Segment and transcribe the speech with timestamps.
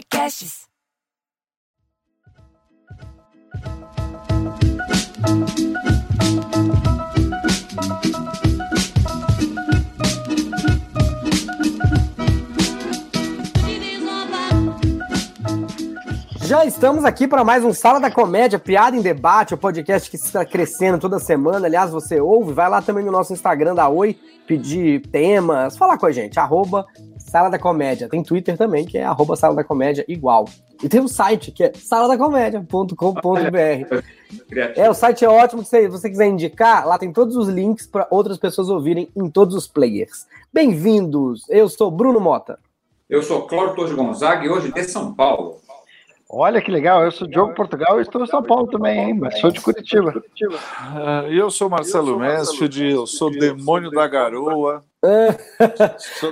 [0.00, 0.60] Podcasts.
[16.46, 20.16] Já estamos aqui para mais um Sala da Comédia, Piada em Debate, o podcast que
[20.16, 21.66] está crescendo toda semana.
[21.66, 26.06] Aliás, você ouve, vai lá também no nosso Instagram da Oi, pedir temas, falar com
[26.06, 26.86] a gente, arroba
[27.30, 28.08] Sala da Comédia.
[28.08, 30.46] Tem Twitter também, que é arroba Sala da Comédia igual.
[30.82, 34.10] E tem o um site, que é saladacomédia.com.br.
[34.76, 38.06] É, o site é ótimo, se você quiser indicar, lá tem todos os links para
[38.12, 40.24] outras pessoas ouvirem em todos os players.
[40.52, 42.56] Bem-vindos, eu sou Bruno Mota.
[43.08, 45.56] Eu sou Cláudio Torres Gonzaga e hoje de São Paulo.
[46.28, 49.18] Olha que legal, eu sou Diogo Portugal e estou em São Paulo também, hein?
[49.18, 50.14] Mas sou de Curitiba.
[50.16, 54.84] Uh, eu sou Marcelo Mesfield, eu sou demônio da garoa.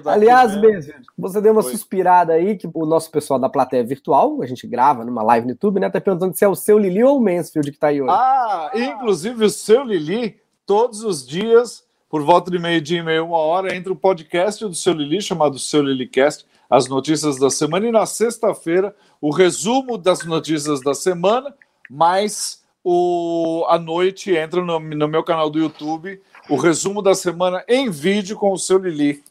[0.04, 1.70] Aliás, mesmo, você deu uma Oi.
[1.70, 5.52] suspirada aí, que o nosso pessoal da plateia virtual, a gente grava numa live no
[5.52, 5.88] YouTube, né?
[5.88, 8.12] Tá perguntando se é o seu Lili ou o Mansfield que tá aí hoje.
[8.12, 13.38] Ah, inclusive o seu Lili, todos os dias, por volta de meio-dia e meia, uma
[13.38, 17.92] hora, entra o podcast do seu Lili, chamado Seu Lilicast as notícias da semana e
[17.92, 21.54] na sexta-feira o resumo das notícias da semana,
[21.88, 27.62] mais o à noite entra no, no, meu canal do YouTube o resumo da semana
[27.68, 29.22] em vídeo com o seu Lili.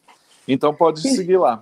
[0.48, 1.62] Então pode seguir lá.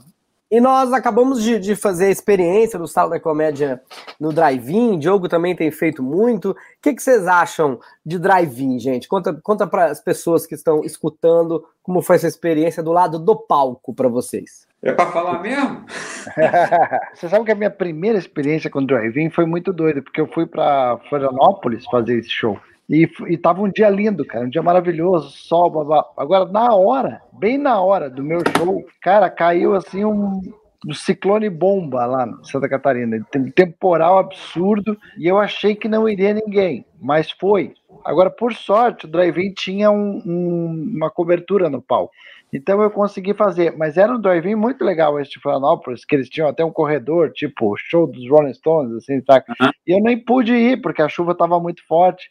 [0.49, 3.81] E nós acabamos de, de, fazer a experiência do Sala da Comédia
[4.19, 4.99] no Drive-In.
[4.99, 6.51] Diogo também tem feito muito.
[6.51, 9.07] O que, que vocês acham de Drive-In, gente?
[9.07, 13.35] Conta, conta para as pessoas que estão escutando como foi essa experiência do lado do
[13.35, 14.67] palco para vocês.
[14.85, 15.83] É para falar mesmo?
[17.11, 20.45] Você sabe que a minha primeira experiência com Drive-In foi muito doida, porque eu fui
[20.45, 22.59] para Florianópolis fazer esse show.
[22.87, 26.05] E, e tava um dia lindo, cara, um dia maravilhoso, sol, babá.
[26.15, 30.39] Agora, na hora, bem na hora do meu show, cara, caiu assim um,
[30.87, 33.25] um ciclone bomba lá em Santa Catarina.
[33.31, 37.73] Tem um temporal absurdo e eu achei que não iria ninguém, mas foi.
[38.03, 42.13] Agora, por sorte, o drive-in tinha um, um, uma cobertura no palco.
[42.53, 46.29] Então eu consegui fazer, mas era um drive-in muito legal esse de Florianópolis, que eles
[46.29, 49.43] tinham até um corredor, tipo show dos Rolling Stones, assim, tá?
[49.59, 49.71] Uhum.
[49.85, 52.29] E eu nem pude ir, porque a chuva estava muito forte.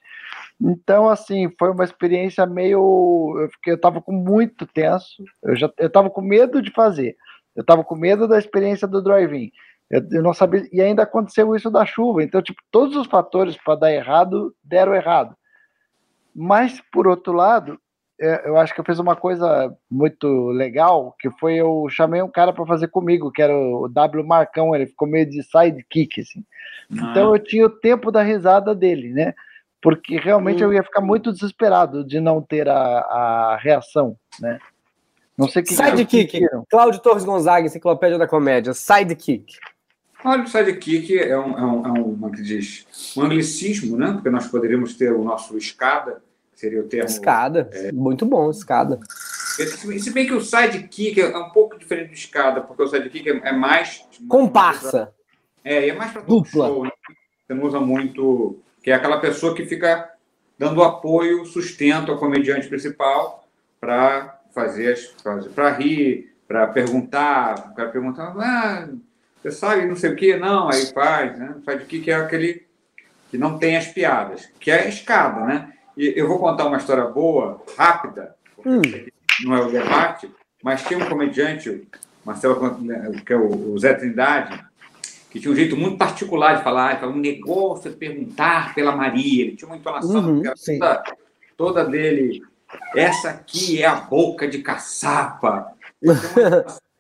[0.61, 3.35] Então, assim, foi uma experiência meio.
[3.39, 7.17] Eu, fiquei, eu tava com muito tenso, eu já eu tava com medo de fazer,
[7.55, 9.51] eu tava com medo da experiência do drive-in.
[9.91, 13.57] Eu, eu, não sabia, e ainda aconteceu isso da chuva, então, tipo, todos os fatores
[13.63, 15.37] para dar errado deram errado.
[16.35, 17.79] Mas, por outro lado,
[18.19, 22.53] eu acho que eu fiz uma coisa muito legal, que foi eu chamei um cara
[22.53, 26.45] para fazer comigo, que era o W Marcão, ele ficou meio de sidekick, assim.
[26.93, 27.11] Ah.
[27.11, 29.35] Então eu tinha o tempo da risada dele, né?
[29.83, 34.59] Porque realmente eu ia ficar muito desesperado de não ter a, a reação, né?
[35.37, 39.57] Não sei que Sidekick, Cláudio Torres Gonzaga, Enciclopédia da Comédia, Sidekick.
[40.25, 42.87] Olha, o sidekick é um, é um, é um, é que diz,
[43.17, 44.13] um anglicismo, né?
[44.13, 46.23] Porque nós poderíamos ter o nosso escada,
[46.55, 47.09] seria o termo.
[47.09, 47.93] Escada, é...
[47.93, 48.99] muito bom, escada.
[49.55, 53.49] Se bem que o sidekick é um pouco diferente do escada, porque o sidekick é,
[53.49, 54.05] é mais.
[54.29, 55.13] Comparsa.
[55.65, 56.67] É, é mais para dupla.
[56.67, 56.91] Show, né?
[57.47, 58.59] Você não usa muito.
[58.83, 60.11] Que é aquela pessoa que fica
[60.59, 63.47] dando apoio, sustento ao comediante principal
[63.81, 65.07] para fazer as.
[65.55, 67.71] para rir, para perguntar.
[67.71, 68.89] O cara perguntar, ah,
[69.41, 70.37] você sabe não sei o que?
[70.37, 71.55] Não, aí faz, né?
[71.65, 72.67] Sidekick que é aquele
[73.31, 75.74] que não tem as piadas, que é a escada, né?
[75.97, 78.35] E eu vou contar uma história boa, rápida,
[78.65, 78.83] hum.
[79.45, 80.31] não é o debate,
[80.63, 81.87] mas tinha um comediante,
[82.25, 82.79] Marcelo,
[83.25, 84.65] que é o Zé Trindade,
[85.31, 89.45] que tinha um jeito muito particular de falar, ele um negócio de perguntar pela Maria,
[89.45, 90.43] ele tinha uma entonação uhum,
[90.79, 91.03] toda,
[91.57, 92.43] toda, dele,
[92.95, 95.73] essa aqui é a boca de caçapa.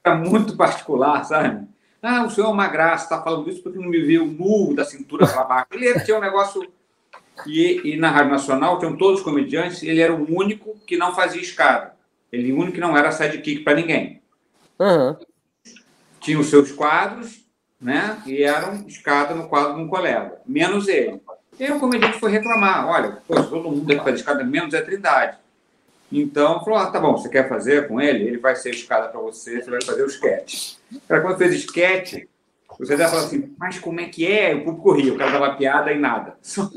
[0.04, 1.66] Era muito particular, sabe?
[2.02, 4.84] Ah, o senhor é uma graça, está falando isso porque não me viu nu da
[4.84, 5.68] cintura para baixo.
[5.72, 6.62] Ele tinha um negócio
[7.46, 11.14] e, e, na Rádio Nacional tinham todos os comediantes, ele era o único que não
[11.14, 11.94] fazia escada.
[12.32, 14.22] Ele o único que não era sidekick para ninguém.
[14.78, 15.16] Uhum.
[16.20, 17.44] Tinha os seus quadros,
[17.80, 18.22] né?
[18.26, 21.20] E eram escada no quadro de um colega, menos ele.
[21.58, 24.80] E aí o comediante foi reclamar: olha, pô, todo mundo aqui faz escada, menos é
[24.80, 25.36] Trindade.
[26.10, 28.24] Então, falou: ah, tá bom, você quer fazer com ele?
[28.24, 30.76] Ele vai ser escada para você, você vai fazer o sketch.
[31.08, 32.24] Cara, quando fez sketch,
[32.78, 34.54] você já fala assim, mas como é que é?
[34.54, 36.36] O público ria, o cara dava piada e nada.
[36.42, 36.68] Só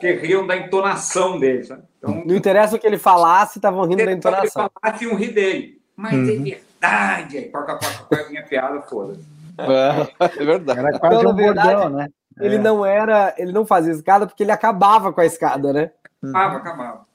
[0.00, 1.62] que riam da entonação dele.
[1.64, 1.82] Sabe?
[1.98, 4.64] Então, não interessa o que ele falasse, estavam rindo da entonação.
[4.64, 5.80] Ele falasse, iam rir dele.
[5.96, 6.46] Mas é uhum.
[6.46, 7.38] é verdade.
[7.38, 9.24] Aí, paca, paca, paca, vinha piada, foda-se.
[9.58, 10.80] É, é verdade.
[10.80, 12.08] Era quase então, um verdade, bordão, né?
[12.40, 12.58] Ele é.
[12.58, 15.90] não era, ele não fazia escada porque ele acabava com a escada, né?
[16.22, 17.06] Acabava, acabava.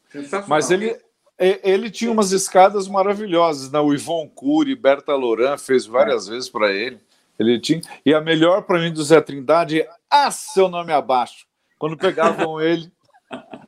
[0.47, 0.95] Mas ele,
[1.37, 3.79] ele tinha umas escadas maravilhosas, né?
[3.79, 6.31] O Ivon Cury, Berta Loran fez várias é.
[6.31, 6.99] vezes para ele.
[7.39, 7.81] Ele tinha.
[8.05, 11.45] E a melhor para mim do Zé Trindade é Ah, seu nome abaixo.
[11.77, 12.91] Quando pegavam ele.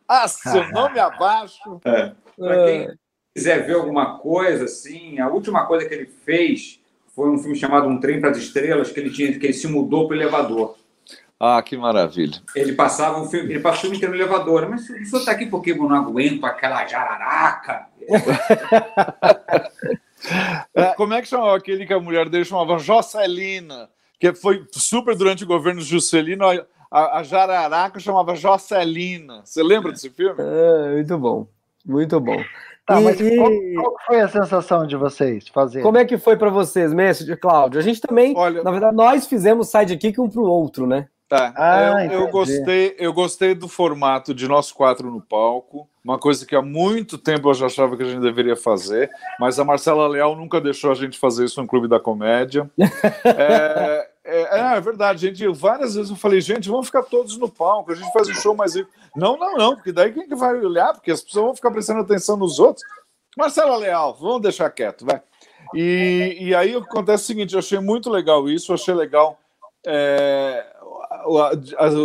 [0.08, 1.80] Ah, seu nome abaixo.
[1.86, 2.14] É.
[2.38, 2.88] Para quem
[3.36, 6.80] quiser ver alguma coisa, assim, a última coisa que ele fez
[7.16, 9.68] foi um filme chamado Um Trem para as Estrelas, que ele tinha, que ele se
[9.68, 10.78] mudou para o elevador.
[11.40, 12.42] Ah, que maravilha.
[12.54, 14.68] Ele passava um filme, ele passou o filme inteiro no elevador.
[14.70, 17.88] Mas o senhor está aqui porque eu não aguento aquela jararaca.
[20.74, 23.90] É, como é que chamava aquele que a mulher dele chamava Jocelina?
[24.20, 26.46] Que foi super durante o governo Juscelino,
[26.92, 29.42] a, a jararaca chamava Jocelina.
[29.46, 30.36] Você lembra desse filme?
[30.40, 31.48] É, muito bom,
[31.86, 32.44] muito bom.
[32.86, 33.36] Tá, e, mas e...
[33.38, 35.84] Qual, qual, foi a sensação de vocês fazer?
[35.84, 37.80] Como é que foi para vocês, Mestre Cláudio?
[37.80, 41.08] A gente também, Olha, na verdade, nós fizemos sidekick um para o outro, né?
[41.30, 41.54] Tá.
[41.56, 46.44] Ah, eu, eu, gostei, eu gostei do formato de nós quatro no palco, uma coisa
[46.44, 50.08] que há muito tempo eu já achava que a gente deveria fazer, mas a Marcela
[50.08, 52.68] Leal nunca deixou a gente fazer isso no Clube da Comédia.
[53.24, 55.48] é, é, é, verdade, gente.
[55.50, 58.56] Várias vezes eu falei, gente, vamos ficar todos no palco, a gente faz um show
[58.56, 58.74] mais.
[59.16, 60.94] Não, não, não, porque daí quem que vai olhar?
[60.94, 62.84] Porque as pessoas vão ficar prestando atenção nos outros.
[63.38, 65.22] Marcela Leal, vamos deixar quieto, vai.
[65.76, 69.38] E, e aí acontece o seguinte: eu achei muito legal isso, eu achei legal.
[69.86, 70.66] É,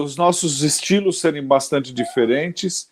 [0.02, 2.90] os nossos estilos serem bastante diferentes.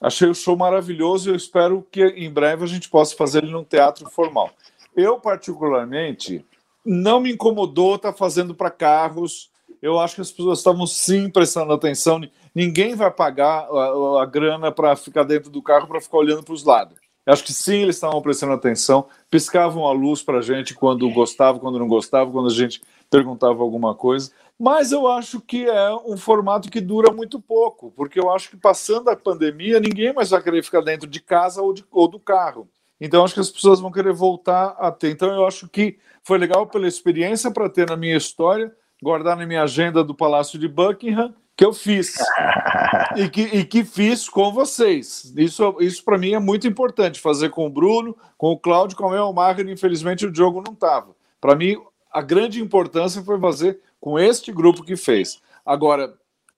[0.00, 3.52] Achei o show maravilhoso e eu espero que em breve a gente possa fazer ele
[3.52, 4.50] num teatro formal.
[4.96, 6.44] Eu, particularmente,
[6.84, 9.50] não me incomodou estar tá fazendo para carros.
[9.80, 12.20] Eu acho que as pessoas estavam sim prestando atenção.
[12.54, 16.54] Ninguém vai pagar a, a grana para ficar dentro do carro para ficar olhando para
[16.54, 16.98] os lados.
[17.26, 21.08] Eu acho que sim, eles estavam prestando atenção, piscavam a luz para a gente quando
[21.10, 24.30] gostava, quando não gostava, quando a gente perguntava alguma coisa.
[24.58, 28.56] Mas eu acho que é um formato que dura muito pouco, porque eu acho que
[28.56, 32.20] passando a pandemia, ninguém mais vai querer ficar dentro de casa ou, de, ou do
[32.20, 32.68] carro.
[33.00, 35.10] Então, acho que as pessoas vão querer voltar a ter.
[35.10, 38.72] Então, eu acho que foi legal pela experiência para ter na minha história,
[39.02, 42.14] guardar na minha agenda do Palácio de Buckingham, que eu fiz.
[43.16, 45.32] e, que, e que fiz com vocês.
[45.36, 49.08] Isso, isso para mim é muito importante, fazer com o Bruno, com o Cláudio, com
[49.08, 51.14] o Elmar, infelizmente o Diogo não estava.
[51.40, 51.76] Para mim,
[52.10, 55.40] a grande importância foi fazer com este grupo que fez.
[55.64, 56.12] Agora,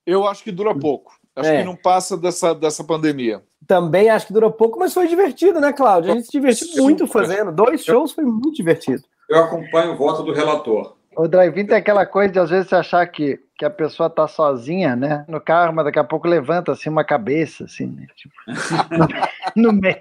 [0.05, 1.13] eu acho que dura pouco.
[1.37, 1.59] Acho é.
[1.59, 3.41] que não passa dessa, dessa pandemia.
[3.69, 6.11] Também acho que dura pouco, mas foi divertido, né, Cláudio?
[6.11, 7.53] A gente se divertiu muito fazendo.
[7.53, 9.05] Dois shows foi muito divertido.
[9.31, 10.97] Eu acompanho o voto do relator.
[11.17, 14.27] O drive-in tem aquela coisa de às vezes você achar que, que a pessoa tá
[14.27, 15.25] sozinha, né?
[15.29, 18.09] No carro, mas daqui a pouco levanta assim uma cabeça, assim, né?
[18.17, 18.35] Tipo,
[19.57, 19.97] no, meio.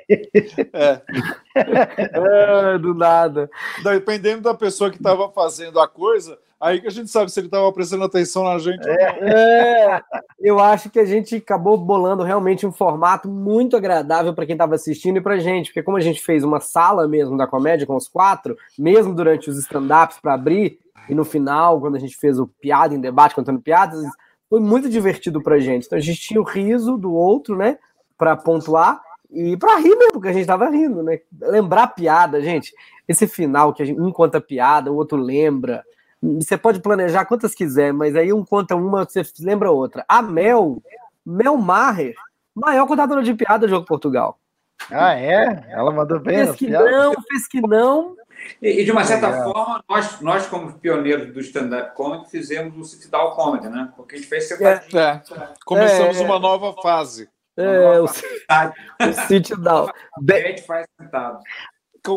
[0.73, 1.01] É.
[1.55, 2.77] é.
[2.77, 3.49] do nada.
[3.83, 7.47] Dependendo da pessoa que estava fazendo a coisa, Aí que a gente sabe se ele
[7.47, 8.87] estava prestando atenção na gente.
[8.87, 10.01] É, é,
[10.39, 14.73] eu acho que a gente acabou bolando realmente um formato muito agradável para quem estava
[14.73, 17.95] assistindo e para gente, porque como a gente fez uma sala mesmo da comédia com
[17.95, 20.79] os quatro, mesmo durante os stand-ups para abrir,
[21.09, 24.03] e no final, quando a gente fez o piada em debate contando piadas,
[24.49, 25.85] foi muito divertido para gente.
[25.85, 27.77] Então a gente tinha o riso do outro, né,
[28.17, 29.04] para pontuar
[29.35, 31.19] e para rir mesmo, porque a gente estava rindo, né?
[31.41, 32.73] Lembrar piada, gente.
[33.07, 35.83] Esse final que a gente, um conta piada, o outro lembra
[36.21, 40.03] você pode planejar quantas quiser, mas aí um conta uma, você lembra outra.
[40.07, 40.81] A Mel,
[41.25, 42.15] Mel Maher,
[42.53, 44.39] maior contadora de piada do Jogo Portugal.
[44.91, 45.65] Ah, é?
[45.69, 46.45] Ela mandou bem.
[46.45, 48.15] Fez que não, fez que não.
[48.61, 49.43] E, e de uma certa é.
[49.43, 53.91] forma, nós, nós, como pioneiros do stand-up comedy, fizemos o Sit Down Comedy, né?
[53.95, 54.99] Porque a gente fez sentadinho.
[54.99, 55.23] É.
[55.31, 55.53] é.
[55.63, 56.23] Começamos é.
[56.23, 57.29] uma nova fase.
[57.57, 59.87] É, o, o sit down.
[59.87, 61.39] A gente faz sentado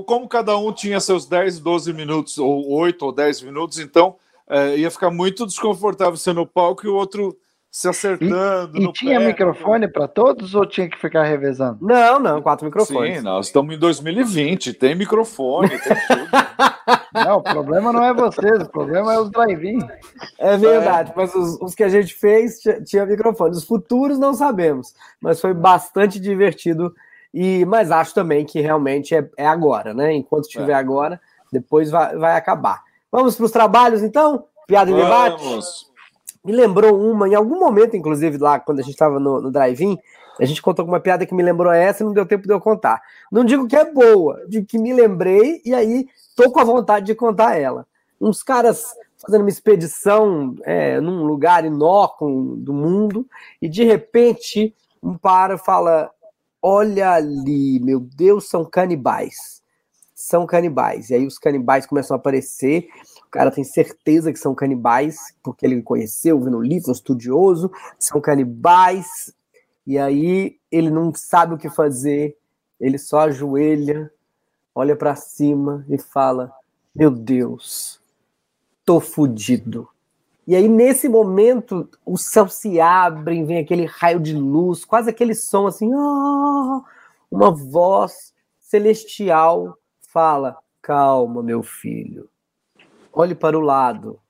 [0.05, 4.17] como cada um tinha seus 10, 12 minutos, ou 8 ou 10 minutos, então
[4.49, 7.37] é, ia ficar muito desconfortável ser no palco e o outro
[7.71, 8.79] se acertando.
[8.79, 11.79] E, e tinha pé, microfone para todos ou tinha que ficar revezando?
[11.81, 13.19] Não, não, quatro microfones.
[13.19, 16.29] Sim, nós estamos em 2020, tem microfone, tem tudo.
[17.13, 19.79] Não, o problema não é vocês, o problema é os drive-in.
[20.39, 21.15] É verdade, é.
[21.17, 23.57] mas os, os, que a gente fez tinha, microfone.
[23.57, 26.95] Os futuros não sabemos, mas foi bastante divertido
[27.33, 30.13] e, mas acho também que realmente é, é agora, né?
[30.13, 30.75] Enquanto estiver é.
[30.75, 31.21] agora,
[31.53, 32.83] depois vai, vai acabar.
[33.11, 34.45] Vamos para os trabalhos, então?
[34.67, 35.43] Piada em debate?
[36.45, 39.99] Me lembrou uma, em algum momento, inclusive, lá quando a gente estava no, no drive-in,
[40.41, 42.61] a gente contou uma piada que me lembrou essa e não deu tempo de eu
[42.61, 43.03] contar.
[43.31, 46.07] Não digo que é boa, de que me lembrei e aí
[46.39, 47.85] tô com a vontade de contar ela.
[48.21, 53.27] Uns caras fazendo uma expedição é, num lugar inócuo do mundo
[53.61, 56.09] e de repente um para fala
[56.63, 59.63] olha ali, meu Deus, são canibais.
[60.15, 61.11] São canibais.
[61.11, 62.89] E aí os canibais começam a aparecer.
[63.27, 67.71] O cara tem certeza que são canibais, porque ele conheceu, viu no livro, estudioso.
[67.99, 69.33] São canibais.
[69.87, 72.37] E aí ele não sabe o que fazer.
[72.81, 74.11] Ele só ajoelha,
[74.75, 76.53] olha para cima e fala:
[76.95, 78.01] Meu Deus,
[78.85, 79.89] tô fudido.
[80.47, 85.35] E aí, nesse momento, o céu se abre, vem aquele raio de luz, quase aquele
[85.35, 86.83] som assim, oh!
[87.31, 92.31] uma voz celestial fala: Calma, meu filho.
[93.13, 94.21] Olhe para o lado.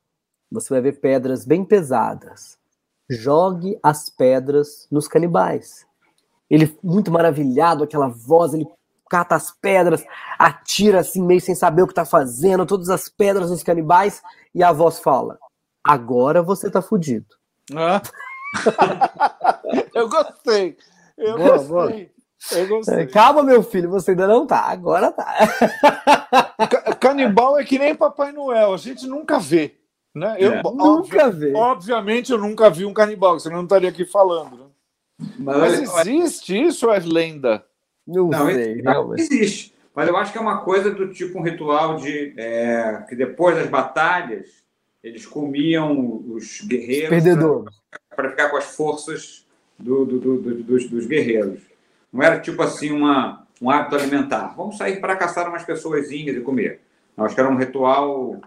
[0.50, 2.58] Você vai ver pedras bem pesadas.
[3.08, 5.86] Jogue as pedras nos canibais.
[6.50, 8.66] Ele, muito maravilhado, aquela voz, ele
[9.08, 10.04] cata as pedras,
[10.38, 14.22] atira assim, meio sem saber o que está fazendo, todas as pedras nos canibais,
[14.54, 15.38] e a voz fala:
[15.82, 17.26] Agora você tá fudido.
[17.74, 18.02] Ah.
[19.94, 20.76] eu gostei.
[21.16, 21.68] Eu boa, gostei.
[21.68, 22.18] Boa.
[22.52, 23.06] Eu gostei.
[23.06, 24.60] Calma, meu filho, você ainda não tá.
[24.60, 25.26] Agora tá.
[27.00, 29.76] Canibal é que nem Papai Noel, a gente nunca vê.
[30.14, 30.36] Né?
[30.38, 30.62] Eu, é.
[30.62, 31.52] Nunca vê.
[31.54, 34.56] Obviamente eu nunca vi um canibal, senão eu não estaria aqui falando.
[34.56, 34.66] Né?
[35.38, 37.64] Mas, Mas, existe isso é lenda?
[38.08, 38.80] Não, não sei.
[38.80, 39.74] Não, existe.
[39.94, 43.56] Mas eu acho que é uma coisa do tipo um ritual de é, que depois
[43.56, 44.64] das batalhas
[45.02, 47.24] eles comiam os guerreiros
[48.16, 49.46] para ficar com as forças
[49.78, 51.60] do, do, do, dos, dos, guerreiros.
[52.12, 54.54] Não era tipo assim uma, um hábito alimentar.
[54.56, 56.80] Vamos sair para caçar umas pessoas e comer.
[57.16, 58.40] Não, acho que era um ritual.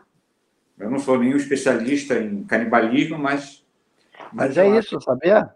[0.80, 3.64] Eu não sou nenhum especialista em canibalismo, mas.
[4.34, 5.50] Mas, mas é isso, sabia?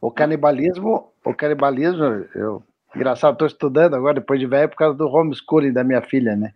[0.00, 2.62] O canibalismo, o canibalismo, eu.
[2.94, 6.52] Engraçado, estou estudando agora, depois de velho, por causa do homeschooling da minha filha, né?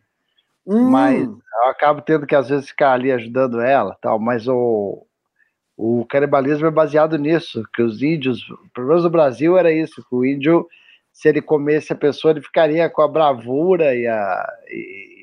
[0.66, 0.90] Hum.
[0.90, 5.06] Mas eu acabo tendo que, às vezes, ficar ali ajudando ela tal, mas o,
[5.76, 8.40] o canibalismo é baseado nisso, que os índios,
[8.74, 10.66] pelo menos no Brasil era isso, que o índio,
[11.12, 14.52] se ele comesse a pessoa, ele ficaria com a bravura e a...
[14.70, 15.16] E,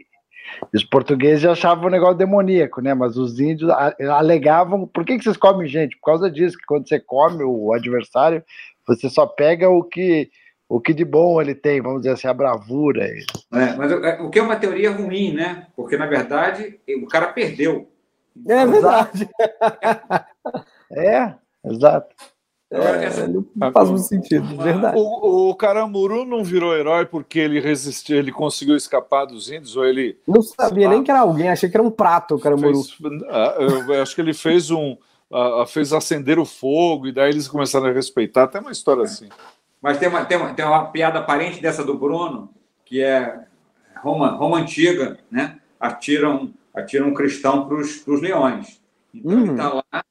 [0.72, 2.94] os portugueses achavam um negócio demoníaco, né?
[2.94, 5.98] Mas os índios alegavam, por que, que vocês comem gente?
[5.98, 8.44] Por causa disso, que quando você come o adversário,
[8.86, 10.30] você só pega o que
[10.74, 13.06] o que de bom ele tem, vamos dizer assim, a bravura.
[13.06, 15.68] É, mas é, o que é uma teoria ruim, né?
[15.76, 17.88] Porque, na verdade, o cara perdeu.
[18.48, 19.30] É verdade.
[20.92, 22.16] é, exato.
[22.72, 23.28] É, essa...
[23.28, 24.98] não faz muito sentido, verdade.
[24.98, 29.86] O, o Caramuru não virou herói porque ele resistiu, ele conseguiu escapar dos índios, ou
[29.86, 30.18] ele.
[30.28, 32.82] Não sabia nem que era alguém, achei que era um prato o Caramuru.
[32.82, 34.98] Fez, ah, eu acho que ele fez um.
[35.68, 38.46] fez acender o fogo, e daí eles começaram a respeitar.
[38.46, 39.30] Até uma história assim.
[39.84, 42.50] Mas tem uma, tem uma, tem uma piada aparente dessa do Bruno,
[42.86, 43.44] que é
[43.98, 45.60] Roma, Roma antiga, né?
[45.78, 48.82] Atiram, atiram um cristão para os leões.
[49.14, 49.42] Então uhum.
[49.42, 50.06] ele está lá,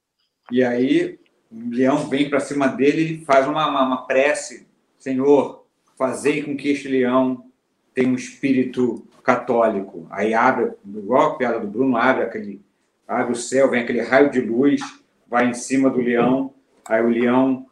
[0.51, 1.19] e aí
[1.51, 5.65] o leão vem para cima dele e faz uma, uma, uma prece: Senhor,
[5.97, 7.47] fazei com que este leão
[7.95, 10.07] tenha um espírito católico.
[10.11, 12.61] Aí abre, igual a piada do Bruno, abre aquele,
[13.09, 14.83] abre o céu, vem aquele raio de luz,
[15.27, 16.53] vai em cima do leão,
[16.85, 17.67] aí o leão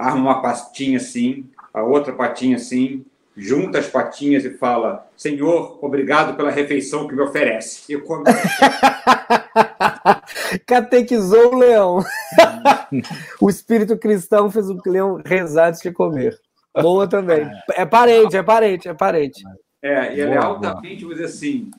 [0.00, 3.04] arma uma patinha assim, a outra patinha assim,
[3.36, 7.92] junta as patinhas e fala: Senhor, obrigado pela refeição que me oferece.
[7.92, 8.24] E come.
[10.66, 12.04] Catequizou o leão.
[13.40, 16.38] o espírito cristão fez o leão rezar antes de comer.
[16.80, 17.48] Boa também.
[17.74, 19.42] É parente, é parente, é parente.
[19.82, 21.70] É, e ele é altamente, vamos dizer assim,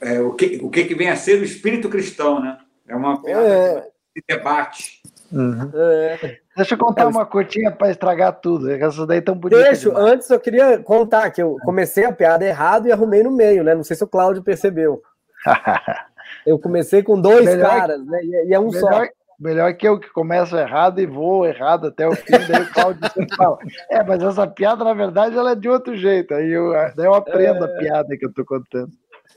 [0.00, 2.58] é, o, que, o que vem a ser o espírito cristão, né?
[2.88, 3.88] É uma é.
[4.16, 5.01] de debate.
[5.32, 5.70] Uhum.
[5.74, 6.38] É.
[6.54, 8.70] Deixa eu contar uma curtinha para estragar tudo.
[8.70, 9.64] Essas daí tão bonitas.
[9.64, 13.64] Deixa, antes eu queria contar que eu comecei a piada errado e arrumei no meio,
[13.64, 13.74] né?
[13.74, 15.02] Não sei se o Cláudio percebeu.
[16.46, 18.20] eu comecei com dois melhor, caras, né?
[18.22, 19.12] E é um melhor, só.
[19.40, 23.10] Melhor que eu que começo errado e vou errado até o fim, daí o Cláudio
[23.12, 23.58] sempre fala.
[23.90, 26.34] É, mas essa piada, na verdade, ela é de outro jeito.
[26.34, 27.68] Aí eu, daí eu aprendo é...
[27.68, 28.90] a piada que eu tô contando.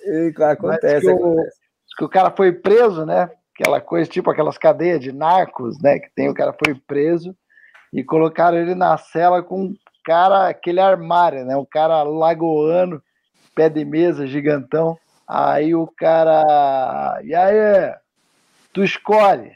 [0.03, 1.37] E, acontece, que o,
[1.97, 3.29] que o cara foi preso, né?
[3.57, 5.99] Aquela coisa, tipo aquelas cadeias de narcos, né?
[5.99, 7.35] Que tem, o cara foi preso
[7.93, 11.55] e colocaram ele na cela com um cara, aquele armário, né?
[11.55, 13.01] Um cara lagoano,
[13.55, 14.97] pé de mesa, gigantão.
[15.27, 17.19] Aí o cara.
[17.23, 17.95] E aí?
[18.73, 19.53] Tu escolhe.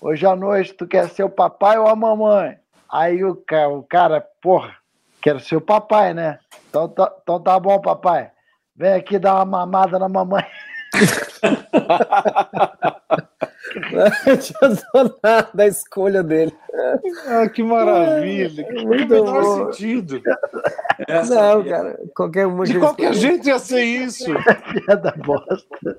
[0.00, 2.58] Hoje à noite tu quer ser o papai ou a mamãe?
[2.90, 4.74] Aí o cara, o cara porra,
[5.22, 6.38] quero ser o papai, né?
[6.68, 8.30] Então tá, então tá bom, papai.
[8.74, 10.44] Vem aqui dar uma mamada na mamãe.
[14.26, 16.52] Não tinha nada da escolha dele.
[17.26, 18.62] Ah, que maravilha!
[18.62, 19.72] É, que muito menor bom.
[19.72, 20.20] sentido.
[21.08, 24.26] Essa não, cara, qualquer uma De qualquer jeito ia ser isso.
[24.86, 25.98] Piada bosta.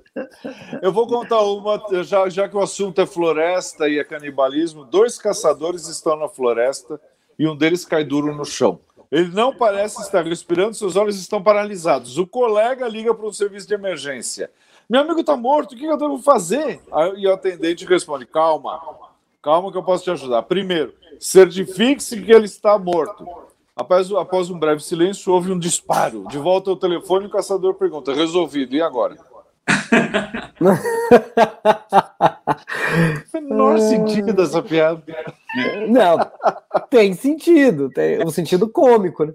[0.81, 4.86] Eu vou contar uma, já, já que o assunto é floresta e é canibalismo.
[4.86, 7.00] Dois caçadores estão na floresta
[7.38, 8.79] e um deles cai duro no chão.
[9.11, 12.17] Ele não parece estar respirando, seus olhos estão paralisados.
[12.17, 14.51] O colega liga para um serviço de emergência.
[14.89, 16.81] Meu amigo está morto, o que eu devo fazer?
[17.17, 18.81] E o atendente responde: calma,
[19.41, 20.43] calma que eu posso te ajudar.
[20.43, 23.27] Primeiro, certifique-se que ele está morto.
[23.75, 26.25] Após, após um breve silêncio, houve um disparo.
[26.29, 29.17] De volta ao telefone, o caçador pergunta: resolvido, e agora?
[33.33, 35.01] Menor sentido dessa piada.
[35.87, 36.17] Não,
[36.89, 39.33] tem sentido, tem um sentido cômico, né?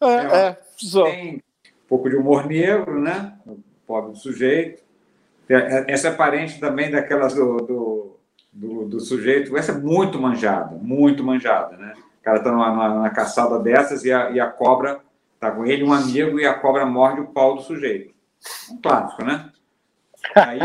[0.00, 1.04] É, é, só.
[1.04, 3.34] Tem um pouco de humor negro, né?
[3.46, 4.82] O pobre sujeito.
[5.48, 8.16] Essa é parente também daquelas do, do,
[8.52, 9.56] do, do sujeito.
[9.56, 11.92] Essa é muito manjada, muito manjada, né?
[12.20, 15.00] O cara tá numa, na caçada dessas e a, e a cobra
[15.38, 18.14] tá com ele, um amigo, e a cobra morde o pau do sujeito.
[18.70, 19.50] Um clássico, né?
[20.34, 20.60] Aí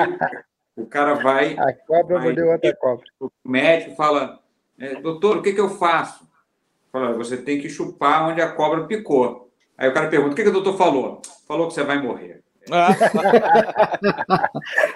[0.75, 1.57] o cara vai.
[1.57, 3.05] A cobra mordeu outra cobra.
[3.19, 4.39] O médico fala:
[4.79, 6.27] é, Doutor, o que, que eu faço?
[6.91, 9.49] Fala: Você tem que chupar onde a cobra picou.
[9.77, 11.21] Aí o cara pergunta: O que, que o doutor falou?
[11.47, 12.43] Falou que você vai morrer.
[12.71, 12.89] Ah.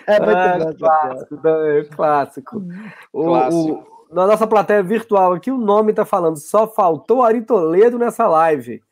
[0.08, 2.63] é muito ah, clássico, é clássico.
[3.12, 3.88] O, clássico.
[4.10, 8.27] O, na nossa plateia virtual aqui, o nome está falando, só faltou Ari Toledo nessa
[8.27, 8.84] live.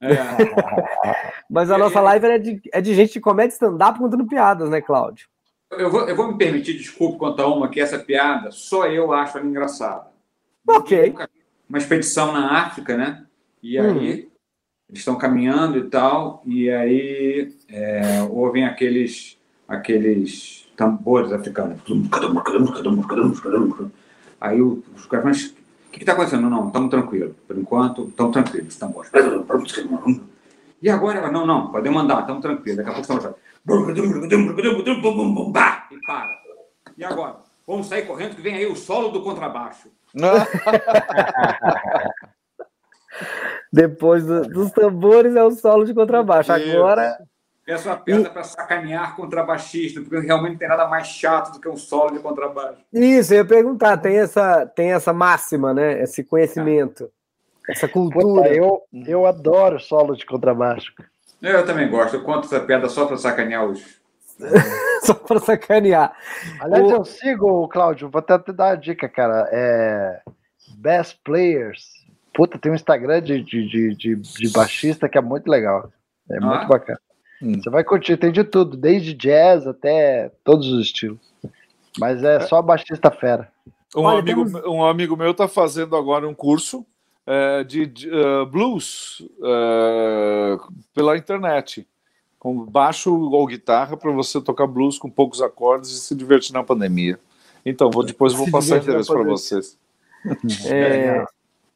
[0.00, 0.14] É.
[1.50, 4.80] Mas a nossa live é de, é de gente que comete stand-up contando piadas, né,
[4.80, 5.28] Cláudio?
[5.70, 9.36] Eu vou, eu vou me permitir, desculpe, contar uma, que essa piada só eu acho
[9.36, 10.06] ela engraçada.
[10.66, 11.14] Ok.
[11.68, 13.24] Uma expedição na África, né?
[13.62, 14.02] E aí hum.
[14.88, 19.36] eles estão caminhando e tal, e aí é, ouvem aqueles,
[19.66, 21.80] aqueles tambores africanos.
[24.40, 25.54] Aí os caras
[25.98, 26.48] que está acontecendo?
[26.48, 27.34] Não, estamos tranquilos.
[27.46, 28.76] Por enquanto, estamos tranquilos.
[28.76, 29.10] Tambores.
[30.80, 31.30] E agora?
[31.30, 32.76] Não, não, podemos mandar, estamos tranquilos.
[32.76, 33.24] Daqui a pouco estamos
[35.90, 36.38] e para.
[36.96, 37.36] E agora?
[37.66, 39.90] Vamos sair correndo que vem aí o solo do contrabaixo.
[43.72, 46.52] Depois do, dos tambores é o solo de contrabaixo.
[46.52, 47.18] Agora.
[47.68, 51.68] Peço a pedra para sacanear contrabaixista, porque realmente não tem nada mais chato do que
[51.68, 52.78] um solo de contrabaixo.
[52.90, 56.02] Isso, eu ia perguntar, tem essa, tem essa máxima, né?
[56.02, 57.10] Esse conhecimento,
[57.68, 57.72] ah.
[57.72, 58.48] essa cultura.
[58.48, 60.94] Eu, eu adoro solo de contrabaixo.
[61.42, 62.16] Eu também gosto.
[62.16, 64.00] Eu conto essa piada só para sacanear os.
[65.04, 66.16] só para sacanear.
[66.60, 66.90] Aliás, o...
[66.90, 69.46] eu sigo, Cláudio, vou até te dar a dica, cara.
[69.52, 70.22] É...
[70.78, 71.84] Best Players.
[72.32, 75.92] Puta, tem um Instagram de, de, de, de, de baixista que é muito legal.
[76.30, 76.46] É ah.
[76.46, 76.98] muito bacana.
[77.42, 77.60] Hum.
[77.60, 81.18] Você vai curtir, tem de tudo, desde jazz até todos os estilos.
[81.98, 83.50] Mas é só baixista fera.
[83.96, 84.64] Um, Olha, amigo, temos...
[84.66, 86.84] um amigo meu está fazendo agora um curso
[87.26, 91.86] é, de, de uh, blues uh, pela internet,
[92.38, 96.62] com baixo ou guitarra para você tocar blues com poucos acordes e se divertir na
[96.62, 97.18] pandemia.
[97.66, 99.76] Então, vou, depois vou passar endereço para vocês.
[100.70, 101.24] É,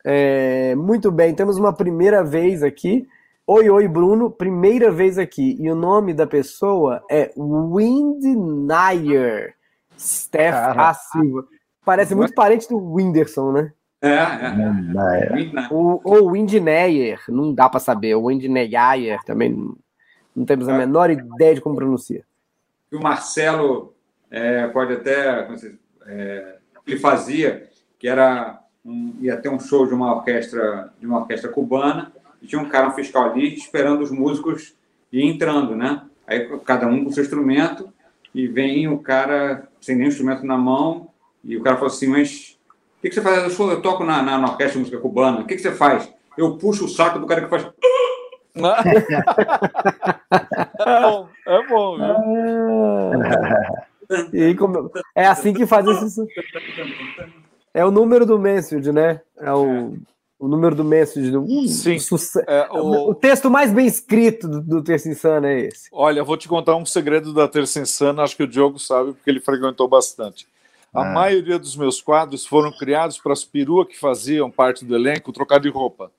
[0.72, 3.06] é, muito bem, temos uma primeira vez aqui.
[3.44, 5.56] Oi, oi, Bruno, primeira vez aqui.
[5.58, 8.76] E o nome da pessoa é Windnayer
[9.98, 10.94] Steph A.
[10.94, 11.44] Silva.
[11.84, 13.72] Parece muito parente do Whindersson, né?
[14.00, 14.20] É, é.
[14.20, 15.68] é.
[15.72, 18.14] O, ou Windneyer, não dá para saber.
[18.14, 19.74] O Windneyer também
[20.36, 20.78] não temos a é.
[20.78, 22.24] menor ideia de como pronuncia.
[22.92, 23.92] O Marcelo
[24.30, 25.48] é, pode até.
[26.06, 28.60] É, ele fazia, que era.
[28.84, 32.68] Um, ia ter um show de uma orquestra de uma orquestra cubana e tinha um
[32.68, 34.74] cara, um fiscal ali, esperando os músicos
[35.12, 36.02] ir entrando, né?
[36.26, 37.92] Aí cada um com seu instrumento
[38.34, 41.08] e vem o cara sem nenhum instrumento na mão
[41.44, 42.52] e o cara falou assim, mas
[43.02, 43.42] que, que você faz?
[43.42, 45.40] Eu, sou, eu toco na, na, na, orquestra de música cubana.
[45.40, 46.08] O que, que você faz?
[46.38, 47.64] Eu puxo o saco do cara que faz.
[50.78, 51.98] é bom, é bom.
[54.30, 54.90] E como...
[55.14, 56.22] É assim que faz esse.
[57.74, 59.22] É o número do Mansfield, né?
[59.38, 59.96] É o,
[60.42, 61.36] o número do Mansfield.
[61.36, 61.98] Uh, Sim.
[62.48, 63.10] É, o...
[63.10, 63.14] o...
[63.14, 65.88] texto mais bem escrito do, do Terça Insana é esse.
[65.92, 69.30] Olha, vou te contar um segredo da Terça Insana, acho que o Diogo sabe, porque
[69.30, 70.48] ele frequentou bastante.
[70.92, 71.12] A é.
[71.12, 75.60] maioria dos meus quadros foram criados para as peruas que faziam parte do elenco trocar
[75.60, 76.10] de roupa.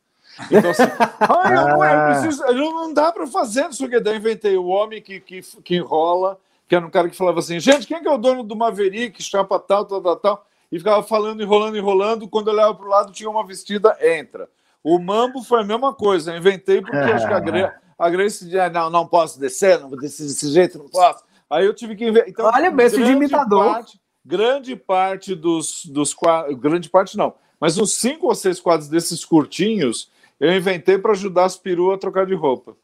[0.50, 0.84] Então, assim,
[1.20, 5.20] ah, não, é, preciso, não dá para fazer isso que daí inventei o homem que,
[5.20, 8.12] que, que enrola, que era um cara que falava assim, gente, quem é, que é
[8.12, 12.48] o dono do Maverick, chapa tal, tal, tal, tal, e ficava falando, enrolando, enrolando, quando
[12.48, 14.50] eu olhava para o lado tinha uma vestida, entra.
[14.84, 18.44] O Mambo foi a mesma coisa, eu inventei porque acho que a, Gre a Grace
[18.44, 21.24] dizia, não, não posso descer, não vou descer desse jeito, não posso.
[21.48, 22.28] Aí eu tive que inventar.
[22.28, 23.66] Então, Olha, beijo de imitador.
[23.66, 28.90] Parte, grande parte dos, dos quadros, grande parte não, mas uns cinco ou seis quadros
[28.90, 30.10] desses curtinhos
[30.40, 32.76] eu inventei para ajudar as peruas a trocar de roupa.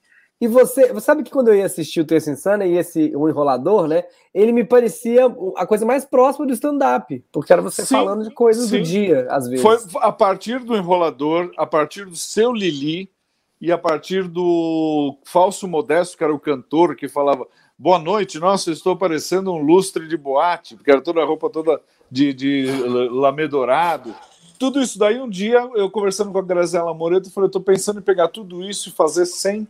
[0.42, 3.28] E você, você sabe que quando eu ia assistir o Terça Insana e esse o
[3.28, 4.06] Enrolador, né?
[4.34, 5.26] Ele me parecia
[5.58, 8.78] a coisa mais próxima do stand-up, porque era você sim, falando de coisas sim.
[8.78, 9.62] do dia, às vezes.
[9.62, 13.12] Foi a partir do Enrolador, a partir do seu Lili
[13.60, 17.46] e a partir do falso modesto, que era o cantor que falava:
[17.78, 21.82] Boa noite, nossa, estou parecendo um lustre de boate, porque era toda a roupa toda
[22.10, 22.66] de, de
[23.12, 24.16] lamê dourado.
[24.58, 28.04] Tudo isso daí, um dia, eu conversando com a Graziela Moreto, falei, estou pensando em
[28.04, 29.66] pegar tudo isso e fazer sem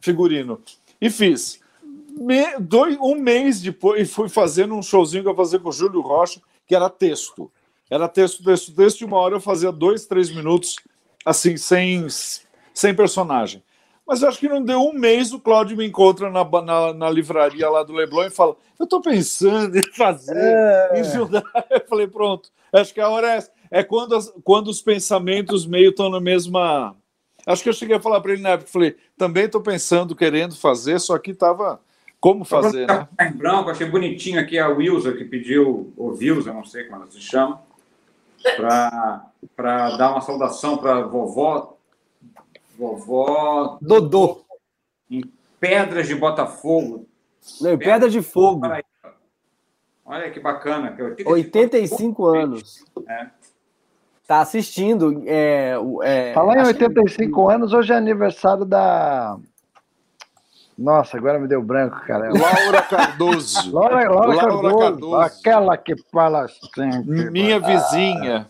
[0.00, 0.60] figurino.
[1.00, 1.60] E fiz.
[2.10, 6.00] Me, dois, um mês depois, fui fazendo um showzinho que eu fazia com o Júlio
[6.00, 7.50] Rocha, que era texto.
[7.90, 10.76] Era texto, texto, texto, e uma hora eu fazia dois, três minutos,
[11.24, 12.06] assim, sem,
[12.74, 13.62] sem personagem.
[14.10, 17.08] Mas eu acho que não deu um mês, o Cláudio me encontra na, na, na
[17.08, 20.98] livraria lá do Leblon e fala: Eu estou pensando em fazer, é.
[20.98, 21.44] em ajudar.
[21.70, 23.52] Eu falei: Pronto, acho que a hora é essa.
[23.70, 26.96] É quando, as, quando os pensamentos meio estão na mesma.
[27.52, 30.54] Acho que eu cheguei a falar para ele na época, falei: Também estou pensando, querendo
[30.56, 31.80] fazer, só que estava.
[32.18, 33.08] Como fazer, né?
[33.18, 37.10] Em branco, achei bonitinho aqui a Wilson que pediu, ou Wilson, não sei como ela
[37.10, 37.62] se chama,
[39.56, 41.78] para dar uma saudação para vovó
[42.80, 43.78] Vovó.
[43.82, 44.42] Dodô.
[45.10, 45.22] Em
[45.60, 47.06] Pedras de Botafogo.
[47.60, 48.66] Não, em Pedra de Fogo.
[50.06, 50.96] Olha que bacana.
[51.26, 52.82] 85 anos.
[53.06, 53.26] É.
[54.30, 55.24] Tá assistindo.
[55.26, 57.52] É, é, Falar em 85 que...
[57.52, 59.36] anos, hoje é aniversário da.
[60.78, 62.30] Nossa, agora me deu branco, cara.
[62.32, 63.74] Laura Cardoso.
[63.74, 67.02] Laura, Laura, Laura Cardoso, Cardoso, Aquela que fala assim.
[67.32, 68.48] Minha vizinha.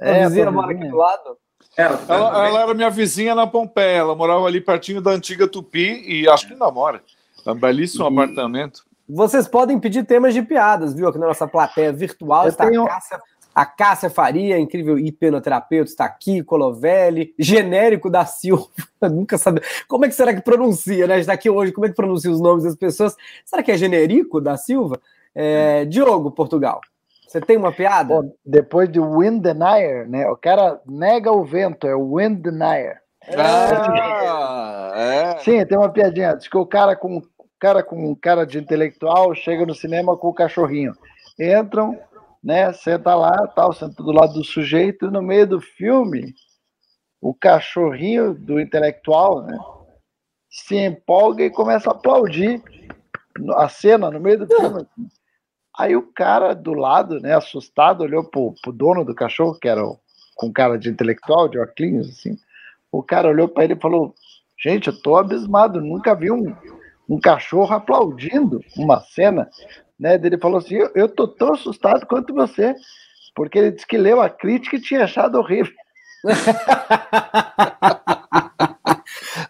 [0.00, 1.36] É, a vizinha mora aqui do lado?
[1.76, 6.04] Ela, ela, ela, era minha vizinha na Pompeia, ela morava ali pertinho da antiga Tupi
[6.06, 7.02] e acho que ainda mora.
[7.44, 8.08] É um belíssimo e...
[8.08, 8.82] apartamento.
[9.06, 11.06] Vocês podem pedir temas de piadas, viu?
[11.06, 12.84] Aqui na nossa plateia virtual Eu está tenho...
[12.84, 13.20] a, Cássia,
[13.58, 18.68] a Cássia Faria, incrível hipnoterapeuta, está aqui, Colovelli, genérico da Silva,
[19.10, 19.60] nunca sabe.
[19.88, 21.14] Como é que será que pronuncia, né?
[21.14, 23.16] A gente está aqui hoje, como é que pronuncia os nomes das pessoas?
[23.44, 25.00] Será que é genérico da Silva?
[25.34, 26.80] É, Diogo, Portugal.
[27.26, 28.14] Você tem uma piada?
[28.14, 30.30] Bom, depois de Wind Denier, né?
[30.30, 33.02] O cara nega o vento, é o Wind Denier.
[33.36, 35.38] Ah, é.
[35.40, 36.36] Sim, tem uma piadinha.
[36.36, 37.20] Diz que o cara com
[37.58, 40.92] cara com cara de intelectual chega no cinema com o cachorrinho.
[41.40, 41.98] Entram,
[42.48, 42.72] né?
[42.72, 46.34] Senta lá, tal, senta do lado do sujeito, e no meio do filme,
[47.20, 49.58] o cachorrinho do intelectual, né?
[50.48, 52.62] Se empolga e começa a aplaudir
[53.54, 54.86] a cena no meio do filme.
[55.78, 59.84] Aí o cara do lado, né, assustado, olhou pro, pro dono do cachorro, que era
[59.84, 60.00] o,
[60.34, 62.34] com cara de intelectual, de óculos, assim.
[62.90, 64.14] O cara olhou para ele e falou:
[64.58, 66.56] Gente, eu tô abismado, nunca vi um,
[67.06, 69.50] um cachorro aplaudindo uma cena.
[69.98, 70.14] Né?
[70.14, 72.74] Ele falou assim: eu, eu tô tão assustado quanto você,
[73.34, 75.74] porque ele disse que leu a crítica e tinha achado horrível.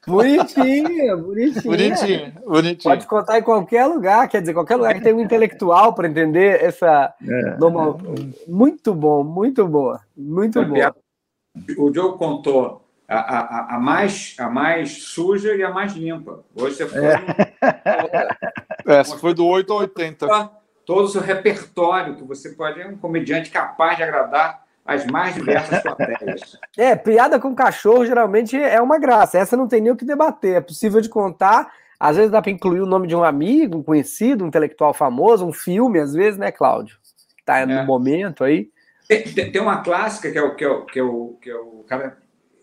[0.06, 1.64] Bonitinho, bonitinho.
[1.64, 2.94] Bonitinho, bonitinho.
[2.94, 6.62] Pode contar em qualquer lugar, quer dizer, qualquer lugar que tem um intelectual para entender
[6.62, 7.12] essa.
[7.22, 7.56] É.
[7.58, 8.00] Normal.
[8.46, 10.00] Muito bom, muito boa.
[10.16, 10.94] Muito boa.
[11.76, 16.42] O Diogo contou a, a, a, mais, a mais suja e a mais limpa.
[16.54, 17.04] Hoje você foi.
[17.04, 17.18] É.
[18.88, 20.27] Essa foi do 8 ao 80.
[20.85, 22.81] Todo o seu repertório, que você pode.
[22.81, 26.59] É um comediante capaz de agradar as mais diversas plateias.
[26.77, 29.38] É, piada com cachorro geralmente é uma graça.
[29.38, 30.57] Essa não tem nem o que debater.
[30.57, 31.70] É possível de contar.
[32.01, 35.44] Às vezes dá para incluir o nome de um amigo, um conhecido, um intelectual famoso,
[35.44, 36.96] um filme, às vezes, né, Cláudio?
[37.44, 37.85] Tá no é.
[37.85, 38.70] momento aí.
[39.07, 41.57] Tem, tem, uma clássica que é o que é o, que é o, que é
[41.57, 42.18] o cara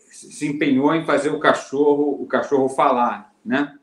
[0.10, 3.74] se empenhou em fazer o cachorro o cachorro falar, né?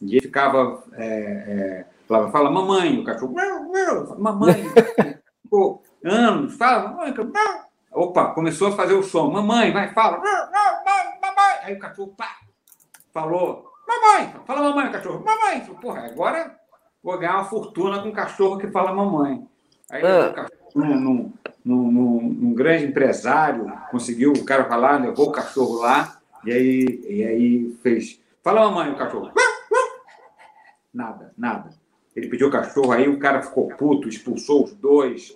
[0.00, 3.34] E ele ficava é, é, falava, fala mamãe, o cachorro
[4.18, 4.64] mamãe,
[5.42, 7.12] ficou anos, fala mamãe,
[7.92, 9.30] Opa, começou a fazer o som.
[9.30, 10.18] Mamãe, vai, fala.
[10.18, 11.58] Mamãe.
[11.62, 12.36] Aí o cachorro, pá,
[13.12, 13.72] falou.
[13.86, 15.24] Mamãe, fala mamãe, o cachorro.
[15.24, 15.60] Mamãe.
[15.80, 16.56] Porra, agora
[17.02, 19.46] vou ganhar uma fortuna com um cachorro que fala mamãe.
[19.90, 20.28] Aí ah.
[20.28, 21.32] o cachorro num, num,
[21.64, 27.24] num, num, grande empresário, conseguiu, o cara falar, levou o cachorro lá, e aí, e
[27.24, 28.20] aí fez.
[28.44, 29.32] Fala mamãe, o cachorro.
[30.98, 31.70] Nada, nada.
[32.16, 35.32] Ele pediu o cachorro, aí o cara ficou puto, expulsou os dois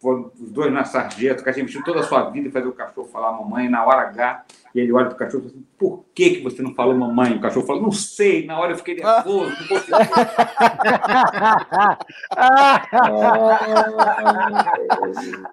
[0.00, 2.72] foram os dois na sarjeta, o cachorro investiu toda a sua vida em fazer o
[2.72, 4.44] cachorro falar mamãe, na hora H,
[4.74, 6.94] e ele olha para o cachorro e fala assim, por que, que você não falou
[6.94, 7.36] mamãe?
[7.36, 9.92] O cachorro fala, não sei, na hora eu fiquei nervoso, não consegui.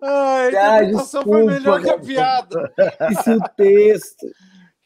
[0.01, 2.73] Ai, a interpretação foi melhor que a piada.
[3.11, 4.27] Isso o texto.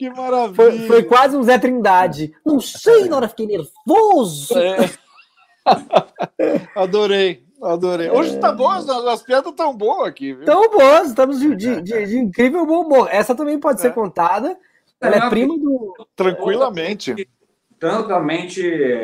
[0.01, 0.55] Que maravilha.
[0.55, 2.33] Foi, foi, quase um Zé Trindade.
[2.43, 4.57] Não sei, na hora fiquei nervoso.
[4.57, 4.89] É.
[6.75, 7.45] Adorei.
[7.61, 8.09] Adorei.
[8.09, 10.43] Hoje tá bom, as, as piadas tão boas aqui, viu?
[10.43, 13.09] Tão boas, estamos de, de, de, de, incrível bom humor.
[13.11, 13.81] Essa também pode é.
[13.83, 14.57] ser contada.
[14.99, 15.93] Ela é prima do.
[16.15, 17.29] Tranquilamente
[17.81, 18.61] totalmente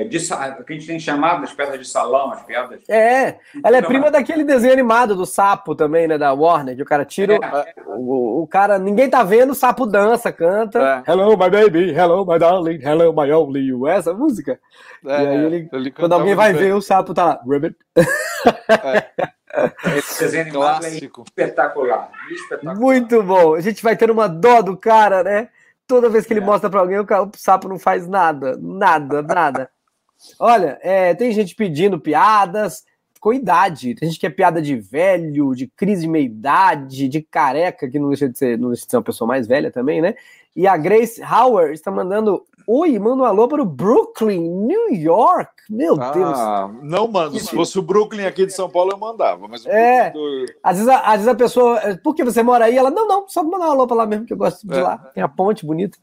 [0.08, 2.88] de, que a gente tem chamado as pedras de salão, as pedras.
[2.88, 6.84] É, ela é então, prima daquele desenho animado do sapo também, né, da Warner, que
[6.84, 11.04] o cara tira é, o, o, cara, ninguém tá vendo, o sapo dança, canta.
[11.08, 11.12] É.
[11.12, 14.60] Hello my baby, hello my darling, hello my only you, essa música.
[15.08, 16.66] É, e aí ele, ele quando alguém vai bem.
[16.66, 17.76] ver, o sapo tá lá, Ribbit.
[17.98, 19.98] É.
[19.98, 22.76] Esse desenho animado é espetacular, espetacular.
[22.76, 23.56] Muito bom.
[23.56, 25.50] A gente vai ter uma dó do cara, né?
[25.88, 26.44] Toda vez que ele é.
[26.44, 28.58] mostra para alguém, o, o, sapo não faz nada.
[28.62, 29.70] Nada, nada.
[30.40, 32.84] Olha, é, tem gente pedindo piadas
[33.20, 33.96] com idade.
[33.96, 38.10] Tem gente que é piada de velho, de crise de meia-idade, de careca, que não
[38.10, 40.16] deixa de ser, não deixa de ser uma pessoa mais velha também, né?
[40.56, 45.50] E a Grace Howard está mandando Oi, manda um alô para o Brooklyn, New York.
[45.70, 46.84] Meu ah, Deus.
[46.84, 47.40] Não mando.
[47.40, 49.48] Se fosse o Brooklyn aqui de São Paulo, eu mandava.
[49.48, 50.12] Mas é.
[50.12, 50.46] Do...
[50.62, 51.80] Às, vezes, às vezes a pessoa.
[52.04, 52.76] Por que você mora aí?
[52.76, 54.82] Ela, não, não, só mandar um alô para lá mesmo, que eu gosto de é.
[54.82, 54.98] lá.
[54.98, 55.98] Tem a ponte bonita.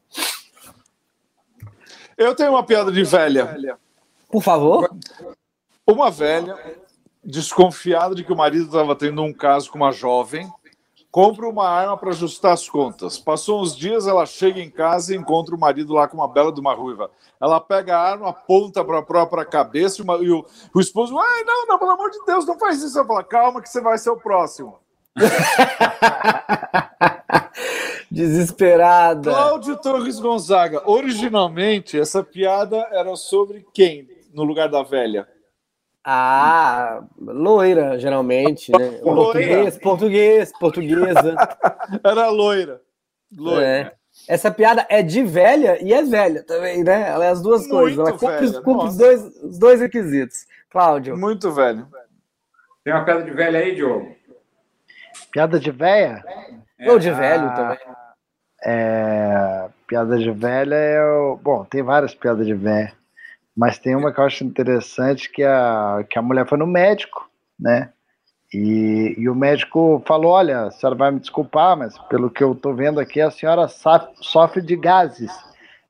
[2.17, 3.77] Eu tenho uma piada de velha.
[4.31, 4.89] Por favor.
[5.85, 6.57] Uma velha
[7.23, 10.49] desconfiada de que o marido estava tendo um caso com uma jovem
[11.15, 13.17] compra uma arma para ajustar as contas.
[13.17, 16.51] Passou uns dias, ela chega em casa e encontra o marido lá com uma bela
[16.51, 17.09] de uma ruiva.
[17.41, 21.17] Ela pega a arma, aponta para a própria cabeça e, uma, e o, o, esposo,
[21.17, 22.97] ai, não, não, pelo amor de Deus, não faz isso.
[22.97, 24.77] Ela fala, calma que você vai ser o próximo.
[28.11, 29.31] Desesperada.
[29.31, 30.83] Cláudio Torres Gonzaga.
[30.85, 35.25] Originalmente, essa piada era sobre quem no lugar da velha?
[36.07, 38.99] Ah, loira, geralmente, né?
[39.01, 41.35] Português, português, portuguesa.
[42.05, 42.79] Era loira.
[43.35, 43.65] loira.
[43.65, 43.93] É.
[44.27, 47.09] Essa piada é de velha e é velha também, né?
[47.09, 47.99] Ela é as duas Muito coisas.
[47.99, 50.45] Ela cumpre, cumpre os, dois, os dois requisitos.
[50.69, 51.17] Cláudio.
[51.17, 51.87] Muito velho.
[52.83, 54.15] Tem uma piada de velha aí, Diogo?
[55.31, 56.23] Piada de velha?
[56.77, 56.91] É.
[56.91, 57.79] Ou de velho ah, também.
[58.63, 61.35] É, piada de velha é o.
[61.41, 62.93] Bom, tem várias piadas de velha.
[63.55, 67.29] Mas tem uma que eu acho interessante que a, que a mulher foi no médico,
[67.57, 67.91] né?
[68.53, 72.51] E, e o médico falou: Olha, a senhora vai me desculpar, mas pelo que eu
[72.51, 75.31] estou vendo aqui, a senhora sofre de gases.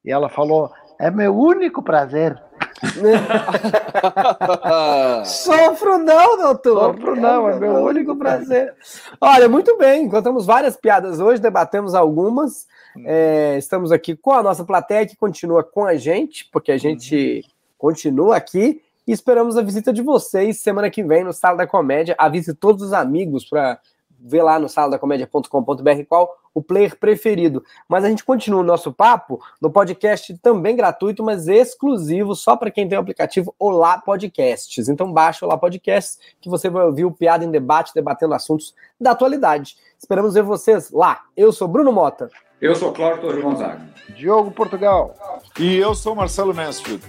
[0.03, 2.39] E ela falou: É meu único prazer.
[5.25, 6.95] Sofro não, doutor.
[6.95, 8.73] Sofro não, é, é meu único prazer.
[9.19, 12.67] Olha, muito bem, contamos várias piadas hoje, debatemos algumas.
[13.05, 17.43] É, estamos aqui com a nossa plateia que continua com a gente, porque a gente
[17.77, 22.15] continua aqui e esperamos a visita de vocês semana que vem no Sala da Comédia.
[22.17, 23.79] Avise todos os amigos para
[24.19, 27.63] ver lá no saladacomédia.com.br qual o player preferido.
[27.87, 32.71] Mas a gente continua o nosso papo no podcast também gratuito, mas exclusivo só para
[32.71, 34.89] quem tem o aplicativo Olá Podcasts.
[34.89, 38.73] Então baixa o Olá Podcasts que você vai ouvir o Piada em Debate debatendo assuntos
[38.99, 39.75] da atualidade.
[39.99, 41.21] Esperamos ver vocês lá.
[41.35, 42.29] Eu sou Bruno Mota.
[42.59, 43.87] Eu sou Cláudio Torres Gonzaga.
[44.15, 45.13] Diogo Portugal.
[45.59, 47.03] E eu sou Marcelo Mansfield.